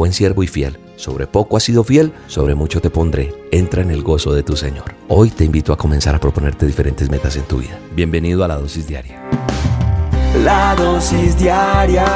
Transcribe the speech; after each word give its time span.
buen 0.00 0.14
siervo 0.14 0.42
y 0.42 0.46
fiel. 0.46 0.78
Sobre 0.96 1.26
poco 1.26 1.58
has 1.58 1.62
sido 1.62 1.84
fiel, 1.84 2.14
sobre 2.26 2.54
mucho 2.54 2.80
te 2.80 2.88
pondré. 2.88 3.34
Entra 3.52 3.82
en 3.82 3.90
el 3.90 4.02
gozo 4.02 4.32
de 4.32 4.42
tu 4.42 4.56
Señor. 4.56 4.94
Hoy 5.08 5.28
te 5.28 5.44
invito 5.44 5.74
a 5.74 5.76
comenzar 5.76 6.14
a 6.14 6.18
proponerte 6.18 6.64
diferentes 6.64 7.10
metas 7.10 7.36
en 7.36 7.42
tu 7.42 7.58
vida. 7.58 7.78
Bienvenido 7.94 8.42
a 8.42 8.48
la 8.48 8.56
dosis 8.56 8.86
diaria. 8.86 9.20
La 10.42 10.74
dosis 10.74 11.38
diaria 11.38 12.06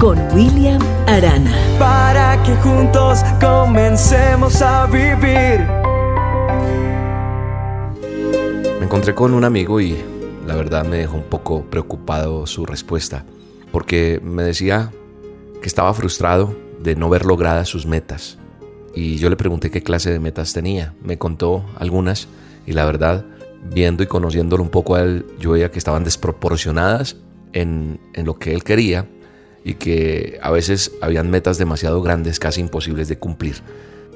con 0.00 0.18
William 0.34 0.80
Arana. 1.06 1.54
Para 1.78 2.42
que 2.42 2.56
juntos 2.56 3.18
comencemos 3.38 4.62
a 4.62 4.86
vivir. 4.86 5.66
Me 8.78 8.86
encontré 8.86 9.14
con 9.14 9.34
un 9.34 9.44
amigo 9.44 9.82
y 9.82 9.98
la 10.46 10.54
verdad 10.54 10.86
me 10.86 10.96
dejó 10.96 11.16
un 11.16 11.24
poco 11.24 11.64
preocupado 11.64 12.46
su 12.46 12.64
respuesta, 12.64 13.26
porque 13.70 14.18
me 14.24 14.44
decía 14.44 14.92
estaba 15.68 15.92
frustrado 15.94 16.56
de 16.82 16.96
no 16.96 17.08
ver 17.08 17.24
logradas 17.24 17.68
sus 17.68 17.86
metas. 17.86 18.38
Y 18.94 19.16
yo 19.16 19.28
le 19.28 19.36
pregunté 19.36 19.70
qué 19.70 19.82
clase 19.82 20.10
de 20.10 20.18
metas 20.18 20.52
tenía. 20.52 20.94
Me 21.02 21.18
contó 21.18 21.64
algunas 21.78 22.28
y 22.66 22.72
la 22.72 22.84
verdad, 22.84 23.24
viendo 23.70 24.02
y 24.02 24.06
conociéndolo 24.06 24.62
un 24.62 24.70
poco 24.70 24.94
a 24.94 25.02
él, 25.02 25.26
yo 25.38 25.52
veía 25.52 25.70
que 25.70 25.78
estaban 25.78 26.04
desproporcionadas 26.04 27.16
en, 27.52 28.00
en 28.14 28.26
lo 28.26 28.38
que 28.38 28.54
él 28.54 28.64
quería 28.64 29.06
y 29.64 29.74
que 29.74 30.38
a 30.42 30.50
veces 30.52 30.92
habían 31.02 31.28
metas 31.28 31.58
demasiado 31.58 32.00
grandes, 32.00 32.38
casi 32.38 32.60
imposibles 32.60 33.08
de 33.08 33.18
cumplir, 33.18 33.56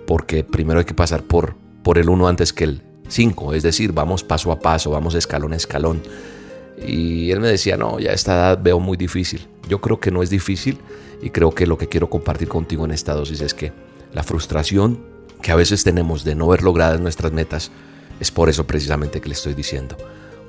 porque 0.06 0.44
primero 0.44 0.78
hay 0.78 0.84
que 0.84 0.94
pasar 0.94 1.24
por, 1.24 1.56
por 1.82 1.98
el 1.98 2.08
uno 2.08 2.28
antes 2.28 2.52
que 2.52 2.64
el 2.64 2.82
cinco, 3.08 3.52
es 3.52 3.64
decir, 3.64 3.92
vamos 3.92 4.22
paso 4.22 4.52
a 4.52 4.60
paso, 4.60 4.92
vamos 4.92 5.16
escalón 5.16 5.52
a 5.52 5.56
escalón. 5.56 6.02
Y 6.86 7.30
él 7.30 7.40
me 7.40 7.48
decía, 7.48 7.76
no, 7.76 7.98
ya 7.98 8.12
esta 8.12 8.34
edad 8.34 8.60
veo 8.62 8.80
muy 8.80 8.96
difícil. 8.96 9.46
Yo 9.68 9.80
creo 9.80 10.00
que 10.00 10.10
no 10.10 10.22
es 10.22 10.30
difícil 10.30 10.78
y 11.22 11.30
creo 11.30 11.52
que 11.52 11.66
lo 11.66 11.78
que 11.78 11.88
quiero 11.88 12.08
compartir 12.08 12.48
contigo 12.48 12.84
en 12.84 12.90
esta 12.90 13.14
dosis 13.14 13.40
es 13.40 13.54
que 13.54 13.72
la 14.12 14.22
frustración 14.22 15.00
que 15.42 15.52
a 15.52 15.56
veces 15.56 15.84
tenemos 15.84 16.24
de 16.24 16.34
no 16.34 16.48
ver 16.48 16.62
logradas 16.62 17.00
nuestras 17.00 17.32
metas 17.32 17.70
es 18.18 18.30
por 18.30 18.48
eso 18.48 18.66
precisamente 18.66 19.20
que 19.20 19.28
le 19.28 19.34
estoy 19.34 19.54
diciendo. 19.54 19.96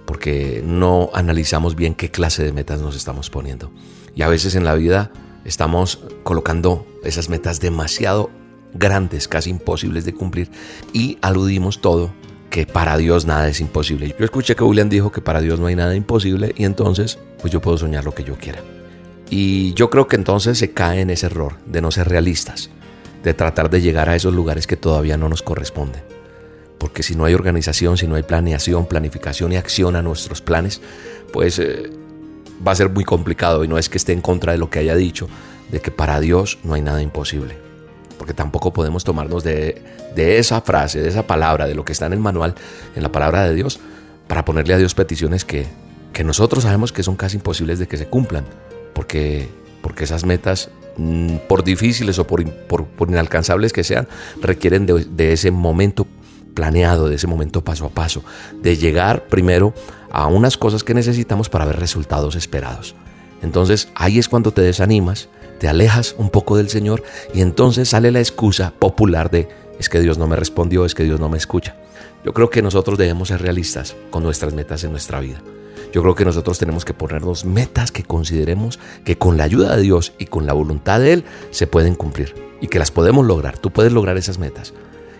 Porque 0.06 0.62
no 0.66 1.10
analizamos 1.14 1.76
bien 1.76 1.94
qué 1.94 2.10
clase 2.10 2.44
de 2.44 2.52
metas 2.52 2.82
nos 2.82 2.96
estamos 2.96 3.30
poniendo. 3.30 3.72
Y 4.16 4.24
a 4.24 4.28
veces 4.28 4.56
en 4.56 4.66
la 4.66 4.76
vida 4.76 5.12
estamos 5.46 6.00
colocando 6.24 6.86
esas 7.04 7.30
metas 7.30 7.60
demasiado 7.60 8.30
grandes, 8.74 9.28
casi 9.28 9.50
imposibles 9.50 10.06
de 10.06 10.14
cumplir, 10.14 10.50
y 10.94 11.18
aludimos 11.22 11.82
todo 11.82 12.14
que 12.52 12.68
para 12.68 12.98
Dios 12.98 13.26
nada 13.26 13.48
es 13.48 13.62
imposible. 13.62 14.14
Yo 14.20 14.26
escuché 14.26 14.56
que 14.56 14.64
William 14.64 14.90
dijo 14.90 15.12
que 15.12 15.22
para 15.22 15.42
Dios 15.42 15.60
no 15.60 15.68
hay 15.68 15.76
nada 15.76 15.96
imposible 15.96 16.54
y 16.56 16.66
entonces 16.66 17.18
pues 17.40 17.52
yo 17.52 17.62
puedo 17.62 17.78
soñar 17.78 18.04
lo 18.04 18.14
que 18.14 18.26
yo 18.26 18.36
quiera. 18.36 18.60
Y 19.30 19.74
yo 19.74 19.90
creo 19.90 20.08
que 20.08 20.18
entonces 20.18 20.60
se 20.60 20.72
cae 20.72 21.00
en 21.00 21.10
ese 21.10 21.28
error 21.28 21.56
de 21.66 21.82
no 21.82 21.90
ser 21.90 22.10
realistas, 22.10 22.70
de 23.24 23.34
tratar 23.34 23.70
de 23.70 23.80
llegar 23.80 24.10
a 24.10 24.18
esos 24.18 24.34
lugares 24.34 24.68
que 24.68 24.76
todavía 24.76 25.16
no 25.16 25.30
nos 25.30 25.42
corresponden. 25.42 26.04
Porque 26.78 27.04
si 27.04 27.16
no 27.16 27.24
hay 27.24 27.34
organización, 27.34 27.98
si 27.98 28.06
no 28.06 28.16
hay 28.16 28.24
planeación, 28.24 28.86
planificación 28.86 29.54
y 29.54 29.56
acción 29.56 29.96
a 29.96 30.02
nuestros 30.02 30.42
planes, 30.42 30.82
pues 31.32 31.58
eh, 31.58 31.90
va 32.68 32.74
a 32.74 32.76
ser 32.76 32.90
muy 32.90 33.06
complicado 33.06 33.64
y 33.64 33.70
no 33.70 33.78
es 33.78 33.88
que 33.88 33.98
esté 33.98 34.12
en 34.12 34.22
contra 34.22 34.52
de 34.52 34.58
lo 34.58 34.70
que 34.70 34.80
haya 34.80 34.96
dicho, 34.96 35.30
de 35.72 35.80
que 35.80 35.92
para 35.92 36.20
Dios 36.20 36.60
no 36.66 36.74
hay 36.74 36.82
nada 36.82 37.02
imposible. 37.02 37.71
Porque 38.22 38.36
tampoco 38.36 38.72
podemos 38.72 39.04
tomarnos 39.04 39.44
de, 39.44 39.82
de 40.14 40.38
esa 40.38 40.62
frase, 40.62 41.02
de 41.02 41.10
esa 41.10 41.26
palabra, 41.26 41.66
de 41.66 41.74
lo 41.74 41.84
que 41.84 41.92
está 41.92 42.06
en 42.06 42.14
el 42.14 42.20
manual, 42.20 42.54
en 42.96 43.02
la 43.02 43.12
palabra 43.12 43.48
de 43.48 43.56
Dios, 43.56 43.80
para 44.28 44.46
ponerle 44.46 44.76
a 44.76 44.78
Dios 44.78 44.94
peticiones 44.94 45.44
que, 45.44 45.66
que 46.14 46.24
nosotros 46.24 46.66
sabemos 46.66 46.92
que 46.92 47.02
son 47.02 47.16
casi 47.16 47.38
imposibles 47.38 47.80
de 47.80 47.88
que 47.88 47.98
se 47.98 48.06
cumplan. 48.06 48.46
Porque, 48.94 49.50
porque 49.82 50.04
esas 50.04 50.24
metas, 50.24 50.70
mm, 50.98 51.38
por 51.50 51.64
difíciles 51.64 52.20
o 52.20 52.28
por, 52.28 52.48
por, 52.48 53.10
inalcanzables 53.10 53.74
que 53.74 53.84
sean, 53.84 54.08
requieren 54.40 54.86
de, 54.86 55.04
de 55.04 55.34
ese 55.34 55.50
momento 55.50 56.06
planeado, 56.54 57.10
de 57.10 57.16
ese 57.16 57.26
momento 57.26 57.64
paso 57.64 57.88
a 57.88 57.90
paso, 57.90 58.24
de 58.62 58.78
llegar 58.78 59.26
primero 59.30 59.74
a 60.12 60.28
unas 60.28 60.58
cosas 60.58 60.84
que 60.84 60.94
necesitamos 60.94 61.50
para 61.50 61.66
ver 61.66 61.80
resultados 61.80 62.36
esperados. 62.36 62.94
Entonces 63.42 63.88
ahí 63.96 64.20
es 64.20 64.30
cuando 64.30 64.52
te 64.52 64.62
desanimas, 64.62 65.28
te 65.62 65.68
alejas 65.68 66.16
un 66.18 66.32
poco 66.32 66.58
del 66.58 66.70
Señor 66.70 67.04
y 67.36 67.42
entonces 67.42 67.90
sale 67.90 68.10
la 68.10 68.18
excusa 68.18 68.74
popular 68.80 69.30
de 69.30 69.48
es 69.78 69.90
que 69.90 70.00
Dios 70.00 70.18
no 70.18 70.26
me 70.26 70.36
respondió, 70.36 70.86
es 70.86 70.96
que 70.96 71.04
Dios 71.04 71.20
no 71.20 71.30
me 71.30 71.38
escucha. 71.38 71.76
Yo 72.26 72.34
creo 72.34 72.50
que 72.50 72.64
nosotros 72.64 72.98
debemos 72.98 73.28
ser 73.28 73.44
realistas 73.44 73.96
con 74.10 74.24
nuestras 74.24 74.56
metas 74.56 74.84
en 74.84 74.90
nuestra 74.90 75.20
vida. 75.20 75.40
Yo 75.94 76.02
creo 76.02 76.16
que 76.16 76.26
nosotros 76.26 76.58
tenemos 76.58 76.84
que 76.84 76.96
ponernos 76.96 77.46
metas 77.46 77.92
que 77.92 78.02
consideremos 78.02 78.80
que 79.06 79.20
con 79.20 79.38
la 79.38 79.44
ayuda 79.44 79.76
de 79.76 79.84
Dios 79.84 80.14
y 80.18 80.26
con 80.26 80.48
la 80.48 80.54
voluntad 80.54 81.00
de 81.00 81.14
Él 81.14 81.26
se 81.52 81.68
pueden 81.68 81.94
cumplir 81.94 82.34
y 82.60 82.68
que 82.68 82.80
las 82.80 82.90
podemos 82.90 83.24
lograr. 83.24 83.60
Tú 83.60 83.70
puedes 83.70 83.94
lograr 83.94 84.18
esas 84.18 84.40
metas. 84.40 84.74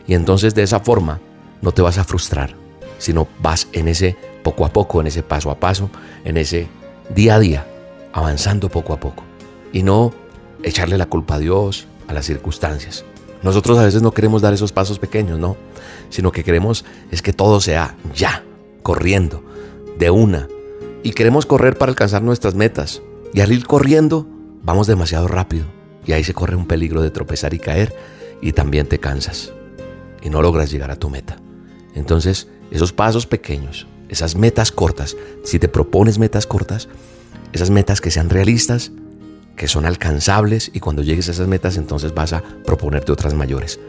Y 0.08 0.16
entonces 0.16 0.56
de 0.56 0.64
esa 0.64 0.80
forma 0.80 1.20
no 1.62 1.72
te 1.72 1.84
vas 1.84 2.00
a 2.00 2.04
frustrar, 2.04 2.56
sino 2.98 3.28
vas 3.44 3.68
en 3.74 3.88
ese 3.88 4.18
poco 4.42 4.66
a 4.66 4.74
poco, 4.74 5.02
en 5.02 5.06
ese 5.06 5.22
paso 5.22 5.52
a 5.52 5.60
paso, 5.60 5.92
en 6.26 6.38
ese 6.38 6.68
día 7.14 7.36
a 7.36 7.40
día, 7.40 7.68
avanzando 8.12 8.70
poco 8.70 8.94
a 8.94 9.00
poco. 9.00 9.24
Y 9.72 9.84
no 9.84 10.20
echarle 10.64 10.98
la 10.98 11.08
culpa 11.08 11.36
a 11.36 11.40
Dios, 11.40 11.88
a 12.08 12.14
las 12.14 12.26
circunstancias. 12.26 13.06
Nosotros 13.44 13.78
a 13.80 13.84
veces 13.84 14.02
no 14.02 14.12
queremos 14.12 14.42
dar 14.42 14.54
esos 14.54 14.72
pasos 14.72 15.00
pequeños, 15.00 15.40
no, 15.40 15.58
sino 16.10 16.32
que 16.32 16.44
queremos 16.44 16.86
es 17.10 17.22
que 17.22 17.34
todo 17.34 17.60
sea 17.60 17.96
ya, 18.16 18.44
corriendo, 18.84 19.44
de 19.98 20.12
una. 20.12 20.48
Y 21.04 21.12
queremos 21.12 21.46
correr 21.46 21.78
para 21.78 21.92
alcanzar 21.92 22.22
nuestras 22.22 22.54
metas. 22.54 23.02
Y 23.34 23.42
al 23.42 23.52
ir 23.52 23.66
corriendo, 23.66 24.28
vamos 24.64 24.86
demasiado 24.86 25.28
rápido. 25.28 25.66
Y 26.06 26.12
ahí 26.12 26.24
se 26.24 26.34
corre 26.34 26.56
un 26.56 26.68
peligro 26.68 27.02
de 27.02 27.10
tropezar 27.10 27.54
y 27.54 27.60
caer. 27.60 27.96
Y 28.42 28.52
también 28.54 28.88
te 28.88 29.00
cansas. 29.00 29.52
Y 30.22 30.30
no 30.30 30.42
logras 30.42 30.70
llegar 30.70 30.92
a 30.92 30.98
tu 30.98 31.10
meta. 31.10 31.38
Entonces, 31.96 32.48
esos 32.70 32.94
pasos 32.94 33.26
pequeños, 33.26 33.88
esas 34.10 34.36
metas 34.36 34.72
cortas, 34.72 35.18
si 35.44 35.58
te 35.58 35.68
propones 35.68 36.20
metas 36.20 36.46
cortas, 36.46 36.88
esas 37.54 37.72
metas 37.72 38.02
que 38.02 38.12
sean 38.12 38.30
realistas, 38.30 38.92
que 39.56 39.68
son 39.68 39.86
alcanzables 39.86 40.72
y 40.74 40.80
cuando 40.80 41.04
llegues 41.04 41.28
a 41.30 41.32
esas 41.32 41.48
metas 41.48 41.78
entonces 41.78 42.14
vas 42.14 42.34
a 42.34 42.44
proponerte 42.66 43.12
otras 43.12 43.34
mayores. 43.34 43.80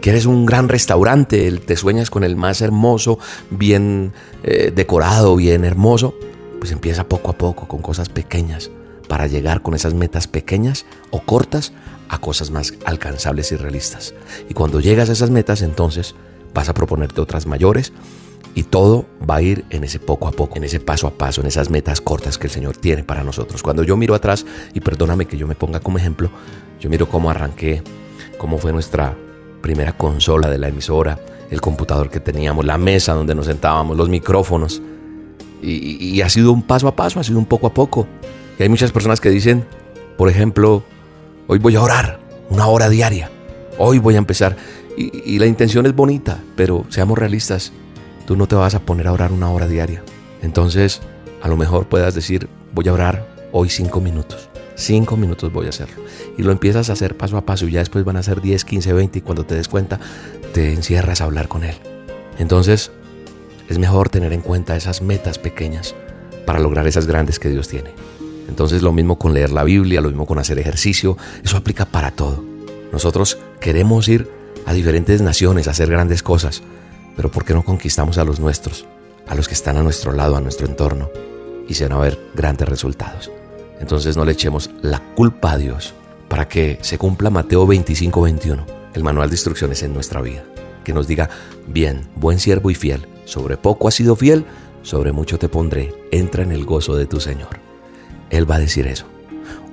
¿Quieres 0.00 0.26
un 0.26 0.46
gran 0.46 0.68
restaurante? 0.68 1.50
¿Te 1.58 1.76
sueñas 1.76 2.10
con 2.10 2.24
el 2.24 2.34
más 2.34 2.60
hermoso, 2.60 3.18
bien 3.50 4.12
eh, 4.42 4.72
decorado, 4.74 5.36
bien 5.36 5.64
hermoso? 5.64 6.14
Pues 6.58 6.72
empieza 6.72 7.08
poco 7.08 7.30
a 7.30 7.38
poco 7.38 7.68
con 7.68 7.82
cosas 7.82 8.08
pequeñas 8.08 8.70
para 9.08 9.28
llegar 9.28 9.62
con 9.62 9.74
esas 9.74 9.94
metas 9.94 10.26
pequeñas 10.26 10.86
o 11.10 11.20
cortas 11.20 11.72
a 12.08 12.18
cosas 12.18 12.50
más 12.50 12.74
alcanzables 12.84 13.52
y 13.52 13.56
realistas. 13.56 14.14
Y 14.48 14.54
cuando 14.54 14.80
llegas 14.80 15.08
a 15.08 15.12
esas 15.12 15.30
metas 15.30 15.62
entonces 15.62 16.16
vas 16.52 16.68
a 16.68 16.74
proponerte 16.74 17.20
otras 17.20 17.46
mayores 17.46 17.92
y 18.54 18.64
todo 18.64 19.06
va 19.28 19.36
a 19.36 19.42
ir 19.42 19.64
en 19.70 19.84
ese 19.84 19.98
poco 19.98 20.28
a 20.28 20.32
poco, 20.32 20.56
en 20.56 20.64
ese 20.64 20.80
paso 20.80 21.06
a 21.06 21.12
paso, 21.12 21.40
en 21.40 21.46
esas 21.46 21.70
metas 21.70 22.00
cortas 22.00 22.38
que 22.38 22.46
el 22.46 22.52
Señor 22.52 22.76
tiene 22.76 23.02
para 23.02 23.24
nosotros. 23.24 23.62
Cuando 23.62 23.82
yo 23.82 23.96
miro 23.96 24.14
atrás, 24.14 24.44
y 24.74 24.80
perdóname 24.80 25.26
que 25.26 25.38
yo 25.38 25.46
me 25.46 25.54
ponga 25.54 25.80
como 25.80 25.98
ejemplo, 25.98 26.30
yo 26.80 26.90
miro 26.90 27.08
cómo 27.08 27.30
arranqué, 27.30 27.82
cómo 28.38 28.58
fue 28.58 28.72
nuestra 28.72 29.16
primera 29.62 29.96
consola 29.96 30.50
de 30.50 30.58
la 30.58 30.68
emisora, 30.68 31.18
el 31.50 31.60
computador 31.60 32.10
que 32.10 32.20
teníamos, 32.20 32.64
la 32.64 32.76
mesa 32.76 33.14
donde 33.14 33.34
nos 33.34 33.46
sentábamos, 33.46 33.96
los 33.96 34.08
micrófonos. 34.08 34.82
Y, 35.62 36.20
ha 36.22 36.28
sido 36.28 36.50
un 36.50 36.62
paso 36.62 36.88
a 36.88 36.96
paso, 36.96 37.20
ha 37.20 37.24
sido 37.24 37.38
un 37.38 37.46
poco 37.46 37.68
a 37.68 37.74
poco. 37.74 38.06
Y 38.58 38.64
hay 38.64 38.68
muchas 38.68 38.90
personas 38.90 39.20
que 39.20 39.30
dicen, 39.30 39.64
por 40.18 40.28
ejemplo, 40.28 40.82
hoy 41.46 41.60
voy 41.60 41.76
a 41.76 41.82
orar 41.82 42.18
una 42.50 42.66
hora 42.66 42.88
diaria, 42.88 43.30
hoy 43.78 43.98
voy 43.98 44.16
a 44.16 44.18
empezar. 44.18 44.56
Y 44.96 45.38
la 45.38 45.46
intención 45.46 45.86
es 45.86 45.94
bonita, 45.94 46.38
pero 46.56 46.84
seamos 46.90 47.16
realistas, 47.16 47.72
tú 48.26 48.36
no 48.36 48.46
te 48.46 48.54
vas 48.54 48.74
a 48.74 48.80
poner 48.80 49.06
a 49.06 49.12
orar 49.12 49.32
una 49.32 49.50
hora 49.50 49.66
diaria. 49.66 50.02
Entonces, 50.42 51.00
a 51.42 51.48
lo 51.48 51.56
mejor 51.56 51.88
puedas 51.88 52.14
decir, 52.14 52.48
voy 52.72 52.88
a 52.88 52.92
orar 52.92 53.26
hoy 53.52 53.68
cinco 53.68 54.00
minutos. 54.00 54.48
Cinco 54.74 55.16
minutos 55.16 55.52
voy 55.52 55.66
a 55.66 55.70
hacerlo. 55.70 56.02
Y 56.36 56.42
lo 56.42 56.52
empiezas 56.52 56.90
a 56.90 56.94
hacer 56.94 57.16
paso 57.16 57.36
a 57.36 57.44
paso 57.44 57.66
y 57.66 57.72
ya 57.72 57.80
después 57.80 58.04
van 58.04 58.16
a 58.16 58.22
ser 58.22 58.40
10, 58.40 58.64
15, 58.64 58.92
20 58.92 59.18
y 59.18 59.22
cuando 59.22 59.44
te 59.44 59.54
des 59.54 59.68
cuenta, 59.68 60.00
te 60.52 60.72
encierras 60.72 61.20
a 61.20 61.24
hablar 61.24 61.48
con 61.48 61.64
Él. 61.64 61.76
Entonces, 62.38 62.90
es 63.68 63.78
mejor 63.78 64.08
tener 64.08 64.32
en 64.32 64.40
cuenta 64.40 64.76
esas 64.76 65.02
metas 65.02 65.38
pequeñas 65.38 65.94
para 66.46 66.58
lograr 66.58 66.86
esas 66.86 67.06
grandes 67.06 67.38
que 67.38 67.50
Dios 67.50 67.68
tiene. 67.68 67.90
Entonces, 68.48 68.82
lo 68.82 68.92
mismo 68.92 69.18
con 69.18 69.34
leer 69.34 69.50
la 69.50 69.64
Biblia, 69.64 70.00
lo 70.00 70.08
mismo 70.08 70.26
con 70.26 70.38
hacer 70.38 70.58
ejercicio, 70.58 71.16
eso 71.44 71.56
aplica 71.56 71.84
para 71.84 72.10
todo. 72.10 72.44
Nosotros 72.92 73.38
queremos 73.60 74.08
ir 74.08 74.28
a 74.66 74.72
diferentes 74.72 75.22
naciones 75.22 75.68
a 75.68 75.72
hacer 75.72 75.90
grandes 75.90 76.22
cosas, 76.22 76.62
pero 77.16 77.30
¿por 77.30 77.44
qué 77.44 77.54
no 77.54 77.64
conquistamos 77.64 78.18
a 78.18 78.24
los 78.24 78.40
nuestros, 78.40 78.86
a 79.26 79.34
los 79.34 79.48
que 79.48 79.54
están 79.54 79.76
a 79.76 79.82
nuestro 79.82 80.12
lado, 80.12 80.36
a 80.36 80.40
nuestro 80.40 80.66
entorno, 80.66 81.10
y 81.68 81.74
se 81.74 81.84
van 81.84 81.98
a 81.98 82.00
ver 82.00 82.18
grandes 82.34 82.68
resultados? 82.68 83.30
Entonces 83.80 84.16
no 84.16 84.24
le 84.24 84.32
echemos 84.32 84.70
la 84.80 85.00
culpa 85.14 85.52
a 85.52 85.58
Dios 85.58 85.94
para 86.28 86.48
que 86.48 86.78
se 86.82 86.98
cumpla 86.98 87.30
Mateo 87.30 87.66
25, 87.66 88.22
21, 88.22 88.66
el 88.94 89.02
manual 89.02 89.28
de 89.28 89.34
instrucciones 89.34 89.82
en 89.82 89.92
nuestra 89.92 90.20
vida. 90.20 90.44
Que 90.84 90.92
nos 90.92 91.06
diga, 91.06 91.28
bien, 91.66 92.08
buen 92.16 92.38
siervo 92.38 92.70
y 92.70 92.74
fiel, 92.74 93.06
sobre 93.24 93.56
poco 93.56 93.88
has 93.88 93.94
sido 93.94 94.16
fiel, 94.16 94.44
sobre 94.82 95.12
mucho 95.12 95.38
te 95.38 95.48
pondré, 95.48 95.94
entra 96.10 96.42
en 96.42 96.52
el 96.52 96.64
gozo 96.64 96.96
de 96.96 97.06
tu 97.06 97.20
Señor. 97.20 97.60
Él 98.30 98.50
va 98.50 98.56
a 98.56 98.60
decir 98.60 98.86
eso. 98.86 99.06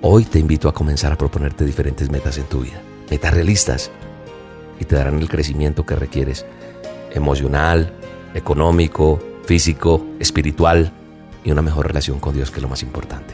Hoy 0.01 0.23
te 0.25 0.39
invito 0.39 0.69
a 0.69 0.73
comenzar 0.73 1.11
a 1.11 1.17
proponerte 1.17 1.65
diferentes 1.65 2.09
metas 2.09 2.37
en 2.37 2.45
tu 2.45 2.61
vida, 2.61 2.81
metas 3.09 3.33
realistas, 3.33 3.91
y 4.79 4.85
te 4.85 4.95
darán 4.95 5.19
el 5.19 5.29
crecimiento 5.29 5.85
que 5.85 5.95
requieres, 5.95 6.45
emocional, 7.11 7.93
económico, 8.33 9.19
físico, 9.45 10.05
espiritual 10.19 10.91
y 11.43 11.51
una 11.51 11.61
mejor 11.61 11.87
relación 11.87 12.19
con 12.19 12.35
Dios 12.35 12.51
que 12.51 12.57
es 12.57 12.63
lo 12.63 12.69
más 12.69 12.83
importante. 12.83 13.33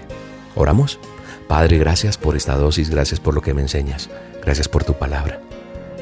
¿Oramos? 0.55 0.99
Padre, 1.47 1.77
gracias 1.77 2.17
por 2.17 2.35
esta 2.35 2.55
dosis, 2.55 2.89
gracias 2.89 3.19
por 3.19 3.35
lo 3.35 3.41
que 3.41 3.53
me 3.53 3.61
enseñas, 3.61 4.09
gracias 4.41 4.67
por 4.67 4.83
tu 4.83 4.93
palabra, 4.93 5.39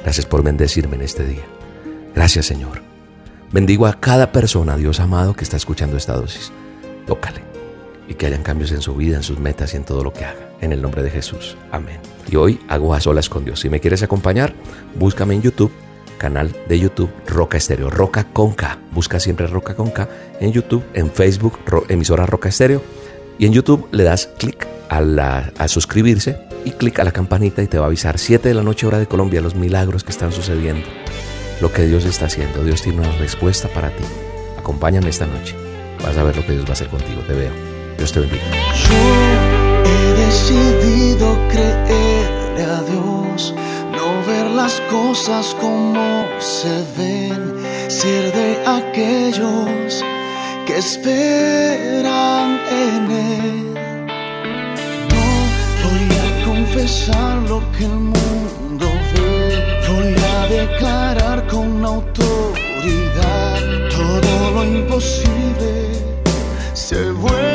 gracias 0.04 0.26
por 0.26 0.44
bendecirme 0.44 0.96
en 0.96 1.02
este 1.02 1.26
día. 1.26 1.44
Gracias 2.16 2.46
Señor. 2.46 2.82
Bendigo 3.52 3.86
a 3.86 4.00
cada 4.00 4.32
persona, 4.32 4.78
Dios 4.78 5.00
amado, 5.00 5.36
que 5.36 5.44
está 5.44 5.58
escuchando 5.58 5.98
esta 5.98 6.14
dosis. 6.14 6.52
Tócale 7.06 7.42
y 8.08 8.16
que 8.16 8.26
hayan 8.26 8.44
cambios 8.44 8.72
en 8.72 8.82
su 8.82 8.96
vida, 8.96 9.18
en 9.18 9.24
sus 9.24 9.40
metas 9.40 9.74
y 9.74 9.78
en 9.78 9.84
todo 9.84 10.04
lo 10.04 10.14
que 10.14 10.26
haga. 10.26 10.50
En 10.62 10.72
el 10.72 10.82
nombre 10.82 11.04
de 11.04 11.10
Jesús. 11.10 11.58
Amén. 11.72 12.00
Y 12.30 12.36
hoy 12.36 12.60
hago 12.68 12.94
a 12.94 13.02
solas 13.02 13.30
con 13.30 13.46
Dios. 13.46 13.60
Si 13.60 13.70
me 13.70 13.80
quieres 13.80 14.04
acompañar, 14.04 14.54
búscame 14.96 15.36
en 15.36 15.42
YouTube, 15.42 15.72
canal 16.18 16.56
de 16.68 16.80
YouTube 16.80 17.12
Roca 17.28 17.58
Estéreo, 17.58 17.90
Roca 17.90 18.26
con 18.32 18.54
K. 18.54 18.80
Busca 18.92 19.20
siempre 19.20 19.48
Roca 19.48 19.76
con 19.76 19.92
K 19.92 20.08
en 20.40 20.52
YouTube, 20.52 20.84
en 20.94 21.12
Facebook, 21.12 21.60
emisora 21.90 22.26
Roca 22.26 22.50
Estéreo. 22.50 22.82
Y 23.38 23.46
en 23.46 23.54
YouTube 23.54 23.88
le 23.92 24.04
das 24.04 24.28
clic 24.38 24.68
a, 24.90 25.52
a 25.58 25.68
suscribirse 25.68 26.38
y 26.66 26.72
clic 26.72 27.00
a 27.00 27.04
la 27.04 27.12
campanita 27.12 27.62
y 27.62 27.68
te 27.68 27.78
va 27.78 27.86
a 27.86 27.88
avisar 27.88 28.18
7 28.18 28.48
de 28.48 28.54
la 28.54 28.64
noche 28.64 28.86
hora 28.86 29.00
de 29.00 29.08
Colombia 29.08 29.42
los 29.42 29.56
milagros 29.56 30.04
que 30.04 30.12
están 30.12 30.32
sucediendo, 30.32 30.88
lo 31.62 31.72
que 31.72 31.86
Dios 31.86 32.06
está 32.06 32.26
haciendo. 32.26 32.64
Dios 32.64 32.82
tiene 32.82 33.00
una 33.00 33.12
respuesta 33.18 33.68
para 33.70 33.90
ti. 33.90 34.04
Acompáñame 34.58 35.10
esta 35.10 35.26
noche. 35.26 35.56
Vas 36.02 36.18
a 36.18 36.24
ver 36.24 36.36
lo 36.36 36.46
que 36.46 36.54
Dios 36.54 36.66
va 36.66 36.70
a 36.70 36.74
hacer 36.74 36.88
contigo. 36.88 37.22
Te 37.28 37.34
veo. 37.34 37.52
Dios 37.98 38.12
te 38.12 38.20
bendiga. 38.20 38.44
Yo 38.74 38.96
he 39.86 40.26
decidido 40.26 41.38
creerle 41.50 42.64
a 42.64 42.82
Dios, 42.84 43.54
no 44.04 44.26
ver 44.26 44.48
las 44.52 44.82
cosas 44.92 45.56
como 45.62 46.26
se 46.40 46.76
ven, 46.98 47.42
ser 47.88 48.24
de 48.34 48.50
aquellos 48.80 50.04
que 50.66 50.78
esperan 50.78 52.60
en 52.86 53.12
Él. 53.40 53.74
No 55.14 55.28
voy 55.84 56.08
a 56.26 56.30
confesar 56.50 57.36
lo 57.52 57.60
que 57.74 57.84
el 57.86 58.00
mundo 58.16 58.88
ve, 59.14 59.30
voy 59.90 60.14
a 60.36 60.40
declarar 60.60 61.48
con 61.48 61.86
autoridad 61.86 63.60
todo 64.00 64.52
lo 64.56 64.62
imposible 64.66 65.74
se 66.74 67.12
vuelve 67.12 67.53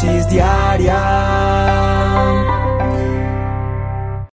doces 0.00 0.26
diárias. 0.28 1.59